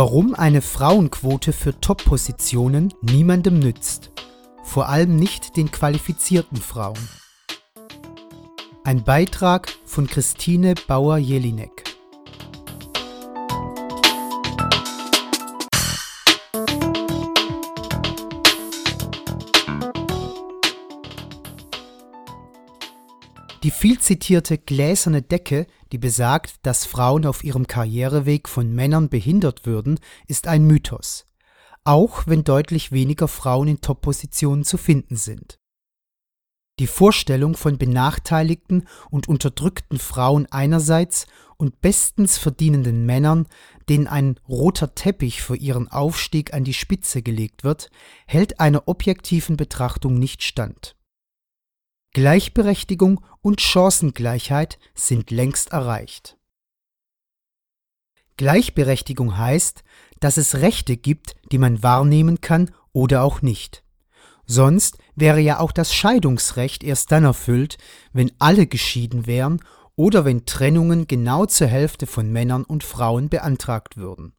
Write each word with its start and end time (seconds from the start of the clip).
Warum 0.00 0.36
eine 0.36 0.62
Frauenquote 0.62 1.52
für 1.52 1.80
Top-Positionen 1.80 2.94
niemandem 3.02 3.58
nützt. 3.58 4.12
Vor 4.62 4.88
allem 4.88 5.16
nicht 5.16 5.56
den 5.56 5.72
qualifizierten 5.72 6.58
Frauen. 6.58 7.08
Ein 8.84 9.02
Beitrag 9.02 9.68
von 9.84 10.06
Christine 10.06 10.76
Bauer-Jelinek. 10.86 11.87
Die 23.68 23.72
viel 23.72 24.00
zitierte 24.00 24.56
gläserne 24.56 25.20
Decke, 25.20 25.66
die 25.92 25.98
besagt, 25.98 26.54
dass 26.62 26.86
Frauen 26.86 27.26
auf 27.26 27.44
ihrem 27.44 27.66
Karriereweg 27.66 28.48
von 28.48 28.74
Männern 28.74 29.10
behindert 29.10 29.66
würden, 29.66 30.00
ist 30.26 30.46
ein 30.46 30.66
Mythos, 30.66 31.26
auch 31.84 32.26
wenn 32.26 32.44
deutlich 32.44 32.92
weniger 32.92 33.28
Frauen 33.28 33.68
in 33.68 33.82
Top-Positionen 33.82 34.64
zu 34.64 34.78
finden 34.78 35.16
sind. 35.16 35.58
Die 36.78 36.86
Vorstellung 36.86 37.56
von 37.56 37.76
benachteiligten 37.76 38.88
und 39.10 39.28
unterdrückten 39.28 39.98
Frauen 39.98 40.46
einerseits 40.50 41.26
und 41.58 41.82
bestens 41.82 42.38
verdienenden 42.38 43.04
Männern, 43.04 43.48
denen 43.90 44.06
ein 44.06 44.40
roter 44.48 44.94
Teppich 44.94 45.42
für 45.42 45.56
ihren 45.56 45.88
Aufstieg 45.88 46.54
an 46.54 46.64
die 46.64 46.72
Spitze 46.72 47.20
gelegt 47.20 47.64
wird, 47.64 47.90
hält 48.26 48.60
einer 48.60 48.88
objektiven 48.88 49.58
Betrachtung 49.58 50.14
nicht 50.14 50.42
stand. 50.42 50.96
Gleichberechtigung 52.18 53.20
und 53.42 53.60
Chancengleichheit 53.60 54.80
sind 54.92 55.30
längst 55.30 55.70
erreicht. 55.70 56.36
Gleichberechtigung 58.36 59.38
heißt, 59.38 59.84
dass 60.18 60.36
es 60.36 60.56
Rechte 60.56 60.96
gibt, 60.96 61.36
die 61.52 61.58
man 61.58 61.84
wahrnehmen 61.84 62.40
kann 62.40 62.72
oder 62.92 63.22
auch 63.22 63.40
nicht. 63.40 63.84
Sonst 64.46 64.98
wäre 65.14 65.38
ja 65.38 65.60
auch 65.60 65.70
das 65.70 65.94
Scheidungsrecht 65.94 66.82
erst 66.82 67.12
dann 67.12 67.22
erfüllt, 67.22 67.78
wenn 68.12 68.32
alle 68.40 68.66
geschieden 68.66 69.28
wären 69.28 69.60
oder 69.94 70.24
wenn 70.24 70.44
Trennungen 70.44 71.06
genau 71.06 71.46
zur 71.46 71.68
Hälfte 71.68 72.08
von 72.08 72.32
Männern 72.32 72.64
und 72.64 72.82
Frauen 72.82 73.28
beantragt 73.28 73.96
würden. 73.96 74.32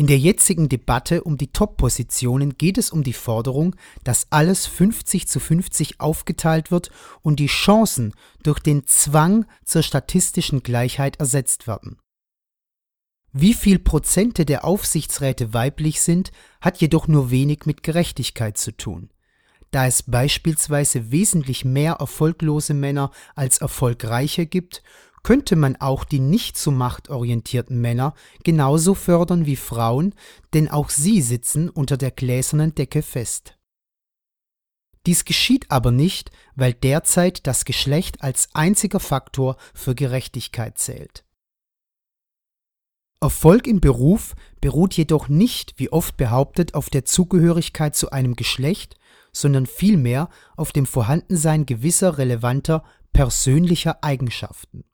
In 0.00 0.06
der 0.06 0.16
jetzigen 0.16 0.70
Debatte 0.70 1.24
um 1.24 1.36
die 1.36 1.52
Top-Positionen 1.52 2.56
geht 2.56 2.78
es 2.78 2.88
um 2.88 3.02
die 3.02 3.12
Forderung, 3.12 3.76
dass 4.02 4.28
alles 4.30 4.66
50 4.66 5.28
zu 5.28 5.40
50 5.40 6.00
aufgeteilt 6.00 6.70
wird 6.70 6.90
und 7.20 7.38
die 7.38 7.48
Chancen 7.48 8.14
durch 8.42 8.60
den 8.60 8.86
Zwang 8.86 9.44
zur 9.62 9.82
statistischen 9.82 10.62
Gleichheit 10.62 11.16
ersetzt 11.16 11.66
werden. 11.66 11.98
Wie 13.34 13.52
viel 13.52 13.78
Prozente 13.78 14.46
der 14.46 14.64
Aufsichtsräte 14.64 15.52
weiblich 15.52 16.00
sind, 16.00 16.32
hat 16.62 16.80
jedoch 16.80 17.06
nur 17.06 17.30
wenig 17.30 17.66
mit 17.66 17.82
Gerechtigkeit 17.82 18.56
zu 18.56 18.74
tun. 18.74 19.10
Da 19.70 19.86
es 19.86 20.02
beispielsweise 20.02 21.12
wesentlich 21.12 21.66
mehr 21.66 21.96
erfolglose 22.00 22.72
Männer 22.72 23.10
als 23.34 23.58
erfolgreiche 23.58 24.46
gibt, 24.46 24.82
könnte 25.22 25.56
man 25.56 25.76
auch 25.76 26.04
die 26.04 26.20
nicht 26.20 26.56
so 26.56 26.70
machtorientierten 26.70 27.80
Männer 27.80 28.14
genauso 28.44 28.94
fördern 28.94 29.46
wie 29.46 29.56
Frauen, 29.56 30.14
denn 30.54 30.68
auch 30.68 30.90
sie 30.90 31.20
sitzen 31.22 31.68
unter 31.68 31.96
der 31.96 32.10
gläsernen 32.10 32.74
Decke 32.74 33.02
fest. 33.02 33.56
Dies 35.06 35.24
geschieht 35.24 35.70
aber 35.70 35.92
nicht, 35.92 36.30
weil 36.56 36.74
derzeit 36.74 37.46
das 37.46 37.64
Geschlecht 37.64 38.22
als 38.22 38.48
einziger 38.52 39.00
Faktor 39.00 39.56
für 39.72 39.94
Gerechtigkeit 39.94 40.78
zählt. 40.78 41.24
Erfolg 43.22 43.66
im 43.66 43.80
Beruf 43.80 44.34
beruht 44.60 44.94
jedoch 44.94 45.28
nicht, 45.28 45.74
wie 45.78 45.92
oft 45.92 46.16
behauptet, 46.16 46.74
auf 46.74 46.88
der 46.88 47.04
Zugehörigkeit 47.04 47.94
zu 47.94 48.10
einem 48.10 48.34
Geschlecht, 48.34 48.96
sondern 49.32 49.66
vielmehr 49.66 50.28
auf 50.56 50.72
dem 50.72 50.86
Vorhandensein 50.86 51.66
gewisser 51.66 52.18
relevanter 52.18 52.82
persönlicher 53.12 54.02
Eigenschaften. 54.02 54.84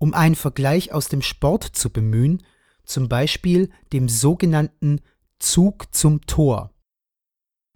Um 0.00 0.14
einen 0.14 0.34
Vergleich 0.34 0.92
aus 0.92 1.08
dem 1.08 1.20
Sport 1.20 1.62
zu 1.62 1.90
bemühen, 1.90 2.42
zum 2.84 3.10
Beispiel 3.10 3.70
dem 3.92 4.08
sogenannten 4.08 5.02
Zug 5.38 5.94
zum 5.94 6.22
Tor. 6.22 6.72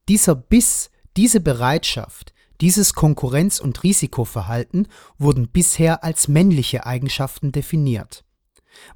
Dieser 0.08 0.34
Biss, 0.34 0.90
diese 1.18 1.40
Bereitschaft, 1.40 2.32
dieses 2.62 2.94
Konkurrenz- 2.94 3.60
und 3.60 3.82
Risikoverhalten 3.82 4.88
wurden 5.18 5.48
bisher 5.48 6.02
als 6.02 6.26
männliche 6.26 6.86
Eigenschaften 6.86 7.52
definiert, 7.52 8.24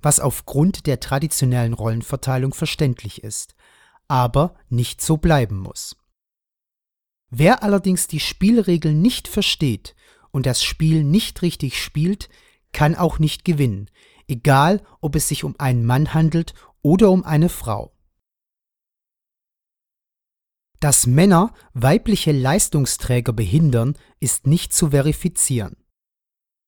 was 0.01 0.21
aufgrund 0.21 0.87
der 0.87 0.99
traditionellen 0.99 1.75
Rollenverteilung 1.75 2.55
verständlich 2.55 3.23
ist, 3.23 3.55
aber 4.09 4.55
nicht 4.71 5.03
so 5.03 5.19
bleiben 5.19 5.59
muss. 5.59 5.97
Wer 7.29 7.63
allerdings 7.63 8.07
die 8.07 8.21
Spielregeln 8.21 9.03
nicht 9.03 9.29
versteht 9.29 9.95
und 10.31 10.47
das 10.47 10.65
Spiel 10.65 11.05
nicht 11.05 11.43
richtig 11.43 11.83
spielt, 11.83 12.31
kann 12.73 12.95
auch 12.95 13.19
nicht 13.19 13.45
gewinnen, 13.45 13.91
egal 14.27 14.83
ob 15.01 15.17
es 15.17 15.29
sich 15.29 15.45
um 15.45 15.55
einen 15.59 15.85
Mann 15.85 16.15
handelt 16.15 16.55
oder 16.83 17.11
um 17.11 17.25
eine 17.25 17.49
Frau. 17.49 17.93
Dass 20.81 21.07
Männer 21.07 21.53
weibliche 21.75 22.31
Leistungsträger 22.31 23.33
behindern, 23.33 23.97
ist 24.21 24.47
nicht 24.47 24.73
zu 24.73 24.91
verifizieren. 24.91 25.77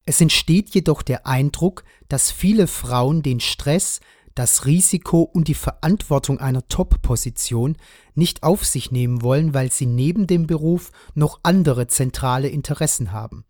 Es 0.04 0.20
entsteht 0.20 0.70
jedoch 0.70 1.02
der 1.02 1.26
Eindruck, 1.26 1.84
dass 2.08 2.32
viele 2.32 2.66
Frauen 2.66 3.22
den 3.22 3.38
Stress, 3.38 4.00
das 4.34 4.66
Risiko 4.66 5.22
und 5.22 5.46
die 5.48 5.54
Verantwortung 5.54 6.40
einer 6.40 6.66
Top-Position 6.66 7.76
nicht 8.14 8.42
auf 8.42 8.64
sich 8.64 8.90
nehmen 8.90 9.22
wollen, 9.22 9.54
weil 9.54 9.70
sie 9.70 9.86
neben 9.86 10.26
dem 10.26 10.46
Beruf 10.46 10.90
noch 11.14 11.40
andere 11.42 11.86
zentrale 11.86 12.48
Interessen 12.48 13.12
haben. 13.12 13.44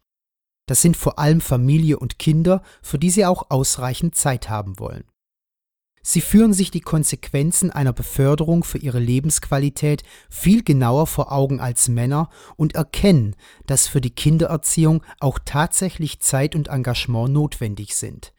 Das 0.70 0.82
sind 0.82 0.96
vor 0.96 1.18
allem 1.18 1.40
Familie 1.40 1.98
und 1.98 2.20
Kinder, 2.20 2.62
für 2.80 2.96
die 2.96 3.10
sie 3.10 3.26
auch 3.26 3.50
ausreichend 3.50 4.14
Zeit 4.14 4.48
haben 4.48 4.78
wollen. 4.78 5.02
Sie 6.00 6.20
führen 6.20 6.52
sich 6.52 6.70
die 6.70 6.80
Konsequenzen 6.80 7.72
einer 7.72 7.92
Beförderung 7.92 8.62
für 8.62 8.78
ihre 8.78 9.00
Lebensqualität 9.00 10.04
viel 10.28 10.62
genauer 10.62 11.08
vor 11.08 11.32
Augen 11.32 11.58
als 11.58 11.88
Männer 11.88 12.30
und 12.54 12.76
erkennen, 12.76 13.34
dass 13.66 13.88
für 13.88 14.00
die 14.00 14.14
Kindererziehung 14.14 15.02
auch 15.18 15.40
tatsächlich 15.44 16.20
Zeit 16.20 16.54
und 16.54 16.68
Engagement 16.68 17.32
notwendig 17.32 17.96
sind, 17.96 18.32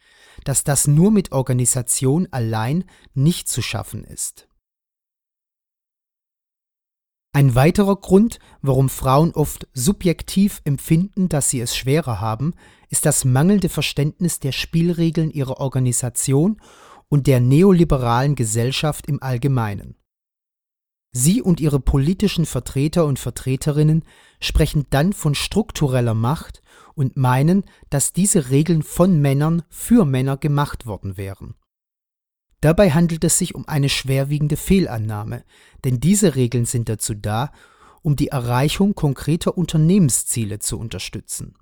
dass 0.44 0.64
das 0.64 0.86
nur 0.86 1.10
mit 1.10 1.32
Organisation 1.32 2.28
allein 2.30 2.84
nicht 3.12 3.46
zu 3.46 3.60
schaffen 3.60 4.04
ist. 4.04 4.48
Ein 7.34 7.54
weiterer 7.54 7.96
Grund, 7.96 8.40
warum 8.60 8.90
Frauen 8.90 9.32
oft 9.32 9.66
subjektiv 9.72 10.60
empfinden, 10.64 11.30
dass 11.30 11.48
sie 11.48 11.60
es 11.60 11.74
schwerer 11.74 12.20
haben, 12.20 12.52
ist 12.90 13.06
das 13.06 13.24
mangelnde 13.24 13.70
Verständnis 13.70 14.38
der 14.38 14.52
Spielregeln 14.52 15.30
ihrer 15.30 15.58
Organisation 15.58 16.60
und 17.08 17.26
der 17.26 17.40
neoliberalen 17.40 18.34
Gesellschaft 18.34 19.06
im 19.06 19.22
Allgemeinen. 19.22 19.96
Sie 21.12 21.40
und 21.40 21.58
ihre 21.58 21.80
politischen 21.80 22.44
Vertreter 22.44 23.06
und 23.06 23.18
Vertreterinnen 23.18 24.04
sprechen 24.38 24.86
dann 24.90 25.14
von 25.14 25.34
struktureller 25.34 26.14
Macht 26.14 26.62
und 26.94 27.16
meinen, 27.16 27.64
dass 27.88 28.12
diese 28.12 28.50
Regeln 28.50 28.82
von 28.82 29.20
Männern 29.22 29.62
für 29.70 30.04
Männer 30.04 30.36
gemacht 30.36 30.84
worden 30.84 31.16
wären. 31.16 31.54
Dabei 32.62 32.92
handelt 32.92 33.24
es 33.24 33.38
sich 33.38 33.56
um 33.56 33.66
eine 33.66 33.88
schwerwiegende 33.88 34.56
Fehlannahme, 34.56 35.44
denn 35.84 35.98
diese 35.98 36.36
Regeln 36.36 36.64
sind 36.64 36.88
dazu 36.88 37.12
da, 37.12 37.50
um 38.02 38.14
die 38.14 38.28
Erreichung 38.28 38.94
konkreter 38.94 39.58
Unternehmensziele 39.58 40.60
zu 40.60 40.78
unterstützen. 40.78 41.56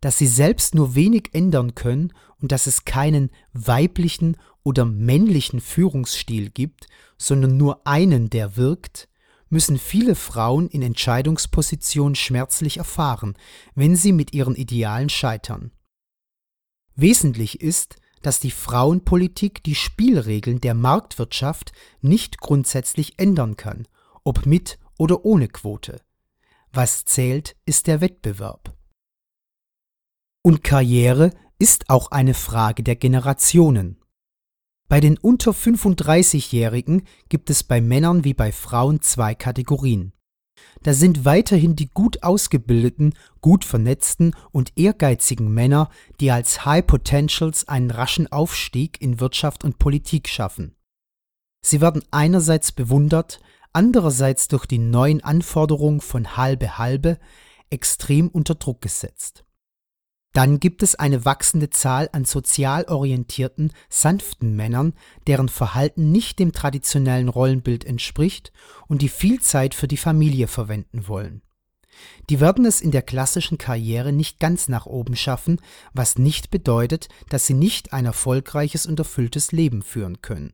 Dass 0.00 0.16
sie 0.16 0.28
selbst 0.28 0.76
nur 0.76 0.94
wenig 0.94 1.30
ändern 1.32 1.74
können 1.74 2.12
und 2.40 2.52
dass 2.52 2.68
es 2.68 2.84
keinen 2.84 3.30
weiblichen 3.52 4.36
oder 4.62 4.84
männlichen 4.84 5.60
Führungsstil 5.60 6.50
gibt, 6.50 6.86
sondern 7.16 7.56
nur 7.56 7.84
einen, 7.84 8.30
der 8.30 8.56
wirkt, 8.56 9.08
müssen 9.48 9.78
viele 9.78 10.14
Frauen 10.14 10.68
in 10.68 10.82
Entscheidungspositionen 10.82 12.14
schmerzlich 12.14 12.76
erfahren, 12.76 13.34
wenn 13.74 13.96
sie 13.96 14.12
mit 14.12 14.32
ihren 14.32 14.54
Idealen 14.54 15.08
scheitern. 15.08 15.72
Wesentlich 16.94 17.60
ist, 17.60 17.96
dass 18.22 18.40
die 18.40 18.50
Frauenpolitik 18.50 19.62
die 19.62 19.74
Spielregeln 19.74 20.60
der 20.60 20.74
Marktwirtschaft 20.74 21.72
nicht 22.00 22.40
grundsätzlich 22.40 23.18
ändern 23.18 23.56
kann, 23.56 23.86
ob 24.24 24.46
mit 24.46 24.78
oder 24.98 25.24
ohne 25.24 25.48
Quote. 25.48 26.00
Was 26.72 27.04
zählt, 27.04 27.56
ist 27.64 27.86
der 27.86 28.00
Wettbewerb. 28.00 28.76
Und 30.42 30.62
Karriere 30.62 31.30
ist 31.58 31.90
auch 31.90 32.10
eine 32.10 32.34
Frage 32.34 32.82
der 32.82 32.96
Generationen. 32.96 33.98
Bei 34.88 35.00
den 35.00 35.18
unter 35.18 35.52
35-Jährigen 35.52 37.06
gibt 37.28 37.50
es 37.50 37.62
bei 37.62 37.80
Männern 37.80 38.24
wie 38.24 38.34
bei 38.34 38.52
Frauen 38.52 39.02
zwei 39.02 39.34
Kategorien. 39.34 40.12
Da 40.82 40.92
sind 40.92 41.24
weiterhin 41.24 41.76
die 41.76 41.88
gut 41.88 42.22
ausgebildeten, 42.22 43.14
gut 43.40 43.64
vernetzten 43.64 44.34
und 44.52 44.72
ehrgeizigen 44.76 45.52
Männer, 45.52 45.90
die 46.20 46.30
als 46.30 46.64
High 46.64 46.86
Potentials 46.86 47.66
einen 47.68 47.90
raschen 47.90 48.30
Aufstieg 48.30 49.00
in 49.00 49.20
Wirtschaft 49.20 49.64
und 49.64 49.78
Politik 49.78 50.28
schaffen. 50.28 50.76
Sie 51.60 51.80
werden 51.80 52.04
einerseits 52.10 52.72
bewundert, 52.72 53.40
andererseits 53.72 54.48
durch 54.48 54.66
die 54.66 54.78
neuen 54.78 55.22
Anforderungen 55.22 56.00
von 56.00 56.36
halbe 56.36 56.78
halbe 56.78 57.18
extrem 57.70 58.28
unter 58.28 58.54
Druck 58.54 58.80
gesetzt. 58.80 59.44
Dann 60.32 60.60
gibt 60.60 60.82
es 60.82 60.94
eine 60.94 61.24
wachsende 61.24 61.70
Zahl 61.70 62.08
an 62.12 62.24
sozial 62.24 62.84
orientierten, 62.84 63.72
sanften 63.88 64.54
Männern, 64.54 64.92
deren 65.26 65.48
Verhalten 65.48 66.12
nicht 66.12 66.38
dem 66.38 66.52
traditionellen 66.52 67.28
Rollenbild 67.28 67.84
entspricht 67.84 68.52
und 68.86 69.02
die 69.02 69.08
viel 69.08 69.40
Zeit 69.40 69.74
für 69.74 69.88
die 69.88 69.96
Familie 69.96 70.46
verwenden 70.46 71.08
wollen. 71.08 71.42
Die 72.30 72.40
werden 72.40 72.64
es 72.64 72.80
in 72.80 72.90
der 72.90 73.02
klassischen 73.02 73.58
Karriere 73.58 74.12
nicht 74.12 74.38
ganz 74.38 74.68
nach 74.68 74.86
oben 74.86 75.16
schaffen, 75.16 75.60
was 75.92 76.18
nicht 76.18 76.50
bedeutet, 76.50 77.08
dass 77.28 77.46
sie 77.46 77.54
nicht 77.54 77.92
ein 77.92 78.06
erfolgreiches 78.06 78.86
und 78.86 78.98
erfülltes 78.98 79.50
Leben 79.52 79.82
führen 79.82 80.22
können. 80.22 80.52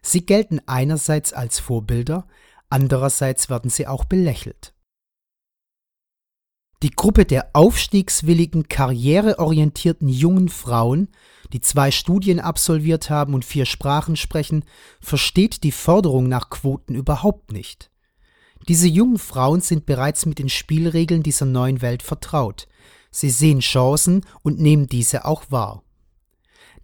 Sie 0.00 0.26
gelten 0.26 0.60
einerseits 0.66 1.32
als 1.32 1.60
Vorbilder, 1.60 2.26
andererseits 2.68 3.48
werden 3.50 3.70
sie 3.70 3.86
auch 3.86 4.04
belächelt. 4.04 4.74
Die 6.82 6.90
Gruppe 6.90 7.24
der 7.24 7.50
aufstiegswilligen, 7.52 8.68
karriereorientierten 8.68 10.08
jungen 10.08 10.48
Frauen, 10.48 11.08
die 11.52 11.60
zwei 11.60 11.92
Studien 11.92 12.40
absolviert 12.40 13.08
haben 13.08 13.34
und 13.34 13.44
vier 13.44 13.66
Sprachen 13.66 14.16
sprechen, 14.16 14.64
versteht 15.00 15.62
die 15.62 15.70
Forderung 15.70 16.28
nach 16.28 16.50
Quoten 16.50 16.96
überhaupt 16.96 17.52
nicht. 17.52 17.90
Diese 18.68 18.88
jungen 18.88 19.18
Frauen 19.18 19.60
sind 19.60 19.86
bereits 19.86 20.26
mit 20.26 20.40
den 20.40 20.48
Spielregeln 20.48 21.22
dieser 21.22 21.46
neuen 21.46 21.82
Welt 21.82 22.02
vertraut. 22.02 22.66
Sie 23.12 23.30
sehen 23.30 23.60
Chancen 23.60 24.24
und 24.42 24.58
nehmen 24.58 24.88
diese 24.88 25.24
auch 25.24 25.44
wahr. 25.50 25.84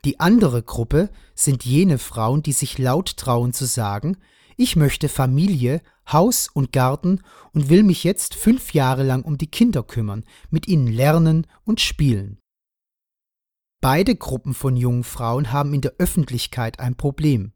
Die 0.05 0.21
andere 0.21 0.63
Gruppe 0.63 1.11
sind 1.35 1.65
jene 1.65 1.99
Frauen, 1.99 2.45
die 2.45 2.53
sich 2.53 2.79
laut 2.79 3.17
trauen 3.17 3.53
zu 3.53 3.65
sagen, 3.65 4.17
ich 4.59 4.75
möchte 4.75 5.09
Familie, 5.09 5.81
Haus 6.11 6.49
und 6.53 6.73
Garten 6.73 7.23
und 7.55 7.71
will 7.71 7.85
mich 7.85 8.03
jetzt 8.03 8.35
fünf 8.35 8.75
Jahre 8.75 9.05
lang 9.05 9.23
um 9.23 9.39
die 9.39 9.47
Kinder 9.47 9.85
kümmern, 9.85 10.25
mit 10.51 10.67
ihnen 10.67 10.89
lernen 10.89 11.47
und 11.65 11.81
spielen. 11.81 12.41
Beide 13.81 14.17
Gruppen 14.17 14.55
von 14.55 14.77
jungen 14.77 15.05
Frauen 15.05 15.53
haben 15.53 15.73
in 15.75 15.81
der 15.81 15.95
Öffentlichkeit 15.99 16.81
ein 16.81 16.97
Problem. 16.97 17.53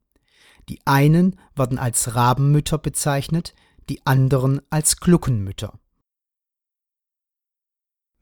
Die 0.69 0.79
einen 0.85 1.41
werden 1.57 1.77
als 1.77 2.15
Rabenmütter 2.15 2.79
bezeichnet, 2.79 3.53
die 3.89 4.07
anderen 4.07 4.63
als 4.71 4.99
Gluckenmütter. 4.99 5.81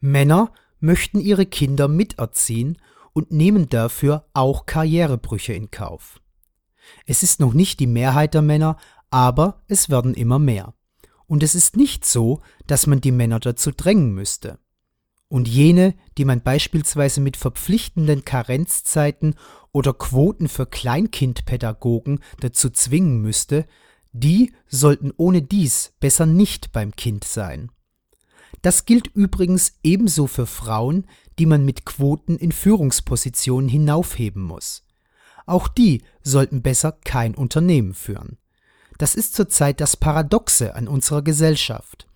Männer 0.01 0.55
möchten 0.79 1.21
ihre 1.21 1.45
Kinder 1.45 1.87
miterziehen 1.87 2.79
und 3.13 3.31
nehmen 3.31 3.69
dafür 3.69 4.27
auch 4.33 4.65
Karrierebrüche 4.65 5.53
in 5.53 5.71
Kauf. 5.71 6.19
Es 7.07 7.23
ist 7.23 7.41
noch 7.41 7.53
nicht 7.53 7.81
die 7.81 7.87
Mehrheit 7.87 8.35
der 8.35 8.43
Männer, 8.43 8.77
aber 9.11 9.63
es 9.69 9.89
werden 9.89 10.15
immer 10.15 10.39
mehr. 10.39 10.75
Und 11.27 11.43
es 11.43 11.55
ist 11.55 11.77
nicht 11.77 12.05
so, 12.05 12.41
dass 12.67 12.87
man 12.87 13.01
die 13.01 13.13
Männer 13.13 13.41
dazu 13.41 13.71
drängen 13.71 14.13
müsste. 14.13 14.59
Und 15.29 15.47
jene, 15.47 15.95
die 16.19 16.25
man 16.25 16.43
beispielsweise 16.43 17.21
mit 17.21 17.37
verpflichtenden 17.37 18.25
Karenzzeiten 18.25 19.37
oder 19.71 19.95
Quoten 19.95 20.49
für 20.49 20.67
Kleinkindpädagogen 20.67 22.19
dazu 22.41 22.69
zwingen 22.71 23.21
müsste, 23.21 23.67
die 24.13 24.53
sollten 24.67 25.13
ohne 25.17 25.43
dies 25.43 25.93
besser 26.01 26.27
nicht 26.27 26.73
beim 26.73 26.97
Kind 26.97 27.23
sein. 27.23 27.71
Das 28.63 28.85
gilt 28.85 29.07
übrigens 29.07 29.79
ebenso 29.83 30.27
für 30.27 30.47
Frauen, 30.47 31.07
die 31.39 31.47
man 31.47 31.65
mit 31.65 31.87
Quoten 31.87 32.37
in 32.37 32.53
Führungspositionen 32.53 33.69
hinaufheben 33.69 34.43
muss. 34.43 34.85
Auch 35.47 35.69
die 35.69 36.03
sollten 36.23 36.63
besser 36.63 36.93
kein 37.05 37.35
Unternehmen 37.35 37.95
führen. 37.95 38.39
Das 38.99 39.15
ist 39.15 39.35
zurzeit 39.35 39.81
das 39.81 39.97
Paradoxe 39.97 40.75
an 40.75 40.87
unserer 40.87 41.23
Gesellschaft. 41.23 42.07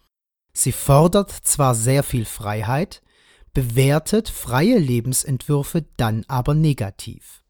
Sie 0.53 0.73
fordert 0.73 1.31
zwar 1.31 1.75
sehr 1.75 2.03
viel 2.03 2.25
Freiheit, 2.25 3.03
bewertet 3.55 4.29
freie 4.29 4.79
Lebensentwürfe 4.79 5.87
dann 5.97 6.25
aber 6.29 6.55
negativ. 6.55 7.43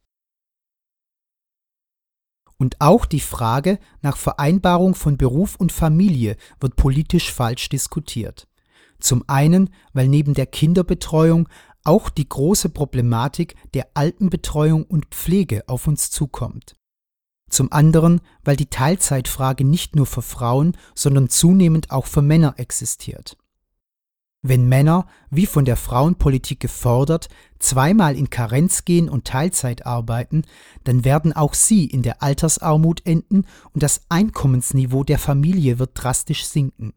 Und 2.56 2.80
auch 2.80 3.04
die 3.04 3.20
Frage 3.20 3.78
nach 4.00 4.16
Vereinbarung 4.16 4.94
von 4.94 5.16
Beruf 5.16 5.56
und 5.56 5.72
Familie 5.72 6.36
wird 6.60 6.76
politisch 6.76 7.32
falsch 7.32 7.68
diskutiert. 7.68 8.46
Zum 9.00 9.24
einen, 9.26 9.70
weil 9.92 10.08
neben 10.08 10.34
der 10.34 10.46
Kinderbetreuung 10.46 11.48
auch 11.84 12.08
die 12.08 12.28
große 12.28 12.70
Problematik 12.70 13.54
der 13.74 13.88
Altenbetreuung 13.94 14.84
und 14.84 15.06
Pflege 15.06 15.64
auf 15.68 15.86
uns 15.86 16.10
zukommt. 16.10 16.74
Zum 17.50 17.70
anderen, 17.72 18.20
weil 18.42 18.56
die 18.56 18.70
Teilzeitfrage 18.70 19.64
nicht 19.64 19.94
nur 19.94 20.06
für 20.06 20.22
Frauen, 20.22 20.76
sondern 20.94 21.28
zunehmend 21.28 21.90
auch 21.90 22.06
für 22.06 22.22
Männer 22.22 22.54
existiert. 22.56 23.36
Wenn 24.46 24.68
Männer, 24.68 25.06
wie 25.30 25.46
von 25.46 25.64
der 25.64 25.76
Frauenpolitik 25.76 26.60
gefordert, 26.60 27.28
zweimal 27.60 28.14
in 28.14 28.28
Karenz 28.28 28.84
gehen 28.84 29.08
und 29.08 29.24
Teilzeit 29.24 29.86
arbeiten, 29.86 30.42
dann 30.84 31.04
werden 31.04 31.32
auch 31.32 31.54
sie 31.54 31.86
in 31.86 32.02
der 32.02 32.22
Altersarmut 32.22 33.06
enden 33.06 33.46
und 33.72 33.82
das 33.82 34.02
Einkommensniveau 34.10 35.02
der 35.02 35.18
Familie 35.18 35.78
wird 35.78 35.92
drastisch 35.94 36.44
sinken. 36.44 36.92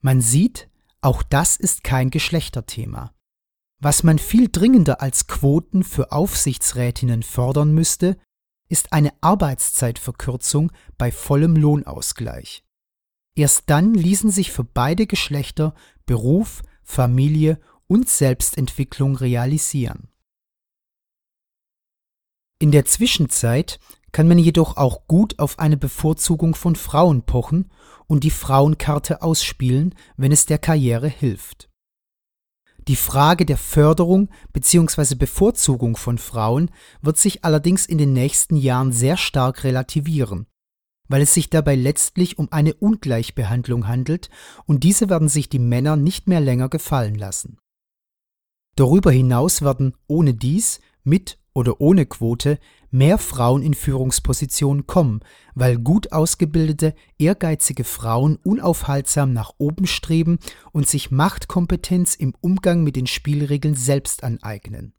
Man 0.00 0.20
sieht, 0.20 0.68
auch 1.00 1.22
das 1.22 1.56
ist 1.56 1.84
kein 1.84 2.10
Geschlechterthema. 2.10 3.12
Was 3.84 4.04
man 4.04 4.20
viel 4.20 4.48
dringender 4.48 5.02
als 5.02 5.26
Quoten 5.26 5.82
für 5.82 6.12
Aufsichtsrätinnen 6.12 7.24
fördern 7.24 7.74
müsste, 7.74 8.16
ist 8.68 8.92
eine 8.92 9.12
Arbeitszeitverkürzung 9.20 10.70
bei 10.98 11.10
vollem 11.10 11.56
Lohnausgleich. 11.56 12.62
Erst 13.34 13.64
dann 13.66 13.92
ließen 13.92 14.30
sich 14.30 14.52
für 14.52 14.62
beide 14.62 15.08
Geschlechter 15.08 15.74
Beruf, 16.06 16.62
Familie 16.84 17.58
und 17.88 18.08
Selbstentwicklung 18.08 19.16
realisieren. 19.16 20.08
In 22.60 22.70
der 22.70 22.84
Zwischenzeit 22.84 23.80
kann 24.12 24.28
man 24.28 24.38
jedoch 24.38 24.76
auch 24.76 25.08
gut 25.08 25.40
auf 25.40 25.58
eine 25.58 25.76
Bevorzugung 25.76 26.54
von 26.54 26.76
Frauen 26.76 27.24
pochen 27.24 27.72
und 28.06 28.22
die 28.22 28.30
Frauenkarte 28.30 29.22
ausspielen, 29.22 29.96
wenn 30.16 30.30
es 30.30 30.46
der 30.46 30.58
Karriere 30.58 31.08
hilft. 31.08 31.71
Die 32.88 32.96
Frage 32.96 33.46
der 33.46 33.58
Förderung 33.58 34.28
bzw. 34.52 35.14
Bevorzugung 35.14 35.96
von 35.96 36.18
Frauen 36.18 36.70
wird 37.00 37.16
sich 37.16 37.44
allerdings 37.44 37.86
in 37.86 37.98
den 37.98 38.12
nächsten 38.12 38.56
Jahren 38.56 38.92
sehr 38.92 39.16
stark 39.16 39.62
relativieren, 39.62 40.46
weil 41.08 41.22
es 41.22 41.32
sich 41.32 41.48
dabei 41.48 41.76
letztlich 41.76 42.38
um 42.38 42.50
eine 42.50 42.74
Ungleichbehandlung 42.74 43.86
handelt 43.86 44.30
und 44.64 44.82
diese 44.82 45.08
werden 45.08 45.28
sich 45.28 45.48
die 45.48 45.60
Männer 45.60 45.96
nicht 45.96 46.26
mehr 46.26 46.40
länger 46.40 46.68
gefallen 46.68 47.14
lassen. 47.14 47.58
Darüber 48.74 49.12
hinaus 49.12 49.62
werden 49.62 49.94
ohne 50.06 50.34
dies 50.34 50.80
mit 51.04 51.38
oder 51.54 51.80
ohne 51.80 52.06
Quote 52.06 52.58
mehr 52.90 53.18
Frauen 53.18 53.62
in 53.62 53.74
Führungspositionen 53.74 54.86
kommen, 54.86 55.20
weil 55.54 55.78
gut 55.78 56.12
ausgebildete, 56.12 56.94
ehrgeizige 57.18 57.84
Frauen 57.84 58.38
unaufhaltsam 58.42 59.32
nach 59.32 59.52
oben 59.58 59.86
streben 59.86 60.38
und 60.72 60.88
sich 60.88 61.10
Machtkompetenz 61.10 62.14
im 62.14 62.34
Umgang 62.40 62.82
mit 62.82 62.96
den 62.96 63.06
Spielregeln 63.06 63.74
selbst 63.74 64.24
aneignen. 64.24 64.94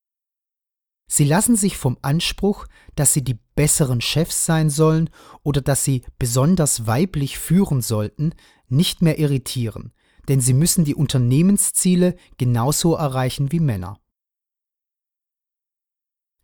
Sie 1.08 1.26
lassen 1.26 1.56
sich 1.56 1.78
vom 1.78 1.98
Anspruch, 2.02 2.66
dass 2.96 3.14
sie 3.14 3.24
die 3.24 3.38
besseren 3.56 4.02
Chefs 4.02 4.46
sein 4.46 4.70
sollen 4.70 5.10
oder 5.44 5.62
dass 5.62 5.84
sie 5.84 6.04
besonders 6.18 6.88
weiblich 6.88 7.38
führen 7.38 7.82
sollten, 7.82 8.34
nicht 8.68 9.02
mehr 9.04 9.20
irritieren, 9.20 9.94
denn 10.28 10.42
sie 10.42 10.54
müssen 10.54 10.86
die 10.86 10.96
Unternehmensziele 10.96 12.16
genauso 12.38 12.96
erreichen 12.96 13.52
wie 13.52 13.60
Männer. 13.60 14.00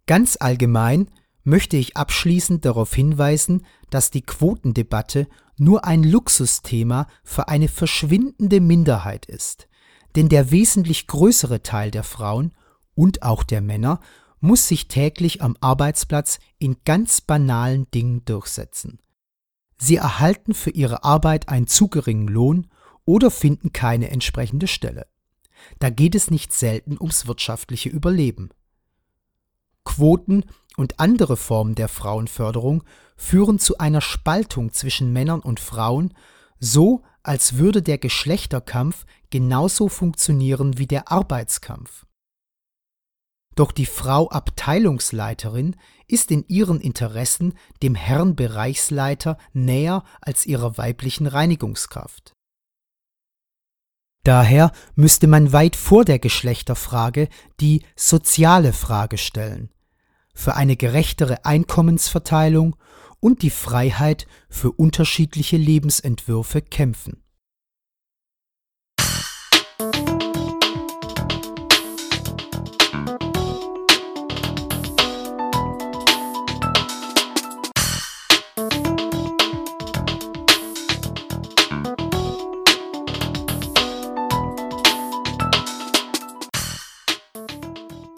Ganz 0.10 0.38
allgemein 0.39 1.12
möchte 1.44 1.78
ich 1.78 1.96
abschließend 1.96 2.66
darauf 2.66 2.96
hinweisen, 2.96 3.63
dass 3.92 4.10
die 4.10 4.24
Quotendebatte 4.24 5.28
nur 5.56 5.86
ein 5.86 6.01
Luxusthema 6.01 7.06
für 7.24 7.48
eine 7.48 7.68
verschwindende 7.68 8.60
Minderheit 8.60 9.28
ist. 9.28 9.70
Denn 10.16 10.28
der 10.28 10.50
wesentlich 10.50 11.06
größere 11.06 11.62
Teil 11.62 11.92
der 11.92 12.01
Frauen 12.01 12.56
und 12.96 13.22
auch 13.22 13.44
der 13.44 13.62
Männer 13.62 14.00
muss 14.39 14.68
sich 14.68 14.88
täglich 14.88 15.44
am 15.44 15.56
Arbeitsplatz 15.62 16.39
in 16.58 16.78
ganz 16.86 17.22
banalen 17.22 17.86
Dingen 17.92 18.25
durchsetzen. 18.25 18.98
Sie 19.78 19.98
erhalten 19.98 20.56
für 20.56 20.72
ihre 20.72 21.04
Arbeit 21.04 21.50
einen 21.50 21.68
zu 21.68 21.88
geringen 21.88 22.28
Lohn 22.28 22.66
oder 23.06 23.30
finden 23.30 23.74
keine 23.74 24.10
entsprechende 24.10 24.66
Stelle. 24.66 25.06
Da 25.78 25.92
geht 25.92 26.16
es 26.16 26.32
nicht 26.32 26.51
selten 26.51 26.98
ums 27.00 27.28
wirtschaftliche 27.28 27.89
Überleben. 27.89 28.50
Quoten 29.89 30.46
und 30.77 31.00
andere 31.00 31.36
Formen 31.36 31.74
der 31.74 31.88
Frauenförderung 31.88 32.84
führen 33.17 33.58
zu 33.58 33.79
einer 33.79 34.01
Spaltung 34.01 34.72
zwischen 34.72 35.12
Männern 35.12 35.39
und 35.39 35.60
Frauen, 35.60 36.13
so 36.60 37.01
als 37.24 37.58
würde 37.58 37.81
der 37.81 37.98
Geschlechterkampf 37.98 39.08
genauso 39.31 39.89
funktionieren 39.89 40.77
wie 40.77 40.86
der 40.86 41.12
Arbeitskampf. 41.12 42.05
Doch 43.55 43.72
die 43.72 43.88
Frau 43.88 44.29
Abteilungsleiterin 44.29 45.75
ist 46.08 46.29
in 46.29 46.46
ihren 46.48 46.79
Interessen 46.79 47.55
dem 47.81 47.96
Herrn 47.96 48.36
Bereichsleiter 48.36 49.39
näher 49.53 50.03
als 50.22 50.46
ihrer 50.46 50.77
weiblichen 50.77 51.25
Reinigungskraft. 51.25 52.34
Daher 54.24 54.72
müsste 54.93 55.25
man 55.25 55.51
weit 55.51 55.75
vor 55.75 56.05
der 56.05 56.19
Geschlechterfrage 56.19 57.27
die 57.60 57.84
soziale 57.96 58.72
Frage 58.72 59.17
stellen, 59.17 59.72
für 60.39 60.55
eine 60.55 60.77
gerechtere 60.77 61.43
Einkommensverteilung 61.43 62.77
und 63.19 63.41
die 63.41 63.50
Freiheit 63.50 64.25
für 64.48 64.72
unterschiedliche 64.72 65.58
Lebensentwürfe 65.58 66.62
kämpfen. 66.62 67.22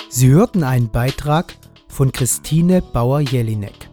Sie 0.09 0.29
hörten 0.29 0.63
einen 0.63 0.91
Beitrag 0.91 1.55
von 1.91 2.13
Christine 2.13 2.81
Bauer-Jelinek. 2.81 3.89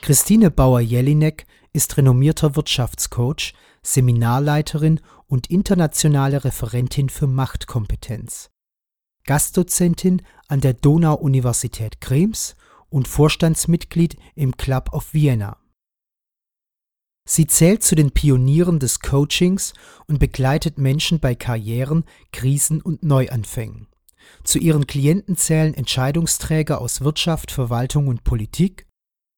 Christine 0.00 0.50
Bauer-Jelinek 0.50 1.46
ist 1.74 1.98
renommierter 1.98 2.56
Wirtschaftscoach, 2.56 3.52
Seminarleiterin 3.82 5.00
und 5.26 5.50
internationale 5.50 6.44
Referentin 6.44 7.10
für 7.10 7.26
Machtkompetenz, 7.26 8.48
Gastdozentin 9.24 10.22
an 10.48 10.62
der 10.62 10.72
Donau-Universität 10.72 12.00
Krems 12.00 12.56
und 12.88 13.06
Vorstandsmitglied 13.06 14.16
im 14.34 14.56
Club 14.56 14.94
of 14.94 15.12
Vienna. 15.12 15.58
Sie 17.28 17.46
zählt 17.46 17.82
zu 17.82 17.94
den 17.94 18.12
Pionieren 18.12 18.78
des 18.78 19.00
Coachings 19.00 19.74
und 20.06 20.20
begleitet 20.20 20.78
Menschen 20.78 21.20
bei 21.20 21.34
Karrieren, 21.34 22.04
Krisen 22.32 22.80
und 22.80 23.02
Neuanfängen. 23.02 23.88
Zu 24.44 24.58
ihren 24.58 24.86
Klienten 24.86 25.36
zählen 25.36 25.74
Entscheidungsträger 25.74 26.80
aus 26.80 27.00
Wirtschaft, 27.00 27.50
Verwaltung 27.50 28.08
und 28.08 28.24
Politik, 28.24 28.86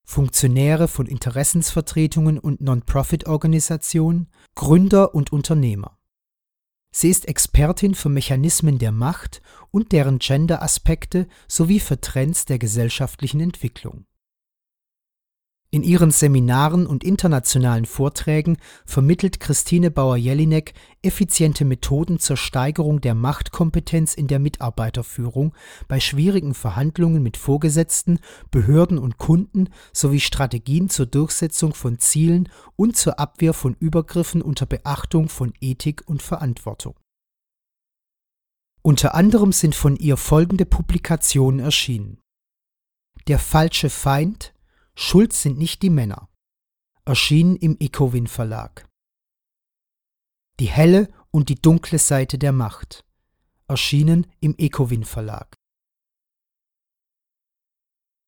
Funktionäre 0.04 0.88
von 0.88 1.07
Interessensvertretungen 1.07 2.38
und 2.38 2.61
Non-Profit-Organisationen, 2.61 4.28
Gründer 4.54 5.14
und 5.14 5.33
Unternehmer. 5.33 5.99
Sie 6.90 7.11
ist 7.11 7.28
Expertin 7.28 7.95
für 7.95 8.09
Mechanismen 8.09 8.78
der 8.78 8.92
Macht 8.92 9.42
und 9.71 9.92
deren 9.92 10.18
Gender-Aspekte 10.18 11.28
sowie 11.47 11.80
für 11.80 12.00
Trends 12.00 12.47
der 12.47 12.59
gesellschaftlichen 12.59 13.40
Entwicklung. 13.40 14.07
In 15.70 15.82
ihren 15.82 16.10
Seminaren 16.10 16.87
und 16.87 17.04
internationalen 17.04 17.84
Vorträgen 17.84 18.56
vermittelt 18.87 19.38
Christine 19.38 19.90
Bauer-Jelinek 19.90 20.72
effiziente 21.02 21.66
Methoden 21.66 22.18
zur 22.18 22.38
Steigerung 22.38 23.02
der 23.02 23.14
Machtkompetenz 23.14 24.14
in 24.14 24.28
der 24.28 24.38
Mitarbeiterführung 24.38 25.54
bei 25.87 26.00
schwierigen 26.00 26.54
Verhandlungen 26.54 27.22
mit 27.22 27.37
Vorgesetzten, 27.37 28.18
Behörden 28.50 28.96
und 28.96 29.18
Kunden 29.18 29.68
sowie 29.92 30.20
Strategien 30.20 30.88
zur 30.88 31.04
Durchsetzung 31.04 31.75
von 31.75 31.98
Zielen 31.98 32.48
und 32.76 32.96
zur 32.96 33.18
Abwehr 33.18 33.52
von 33.52 33.76
Übergriffen 33.78 34.40
unter 34.40 34.64
Beachtung 34.64 35.28
von 35.28 35.52
Ethik 35.60 36.02
und 36.06 36.22
Verantwortung. 36.22 36.94
Unter 38.80 39.14
anderem 39.14 39.52
sind 39.52 39.75
von 39.75 39.96
ihr 39.96 40.16
folgende 40.16 40.64
Publikationen 40.64 41.60
erschienen. 41.60 42.22
Der 43.26 43.38
falsche 43.38 43.90
Feind 43.90 44.54
Schuld 45.00 45.33
sind 45.33 45.59
nicht 45.59 45.83
die 45.83 45.90
Männer. 45.90 46.28
Erschienen 47.05 47.55
im 47.55 47.76
Ecowin 47.78 48.26
Verlag. 48.26 48.90
Die 50.59 50.67
helle 50.67 51.09
und 51.31 51.50
die 51.50 51.55
dunkle 51.55 52.00
Seite 52.00 52.37
der 52.37 52.50
Macht. 52.50 53.07
Erschienen 53.69 54.26
im 54.40 54.57
Ecowin 54.59 55.05
Verlag. 55.05 55.55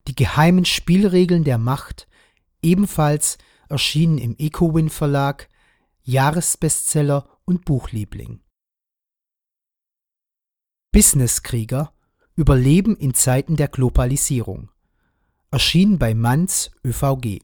Die 0.07 0.15
geheimen 0.15 0.65
Spielregeln 0.65 1.43
der 1.43 1.59
Macht, 1.59 2.07
ebenfalls 2.63 3.39
erschienen 3.69 4.19
im 4.19 4.37
Ecowin 4.39 4.91
Verlag, 4.91 5.49
Jahresbestseller 6.03 7.37
und 7.47 7.65
Buchliebling. 7.65 8.45
Businesskrieger 10.93 11.93
Überleben 12.37 12.97
in 12.97 13.13
Zeiten 13.13 13.57
der 13.57 13.69
Globalisierung 13.69 14.71
erschien 15.51 15.99
bei 15.99 16.15
Manz 16.15 16.71
ÖVG. 16.85 17.41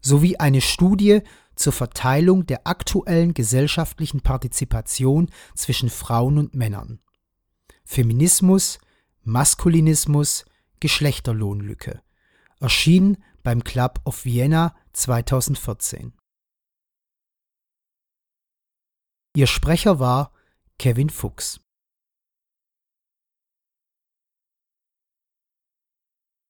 Sowie 0.00 0.36
eine 0.36 0.60
Studie 0.60 1.22
zur 1.56 1.72
Verteilung 1.72 2.46
der 2.46 2.66
aktuellen 2.66 3.34
gesellschaftlichen 3.34 4.20
Partizipation 4.20 5.30
zwischen 5.54 5.90
Frauen 5.90 6.38
und 6.38 6.54
Männern. 6.54 7.00
Feminismus, 7.84 8.78
Maskulinismus, 9.22 10.44
Geschlechterlohnlücke. 10.80 12.00
Erschien 12.60 13.22
beim 13.42 13.64
Club 13.64 14.00
of 14.04 14.24
Vienna 14.24 14.76
2014. 14.92 16.12
Ihr 19.34 19.46
Sprecher 19.46 19.98
war 19.98 20.32
Kevin 20.78 21.10
Fuchs. 21.10 21.60